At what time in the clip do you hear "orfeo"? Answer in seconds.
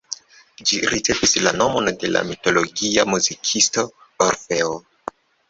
4.31-4.73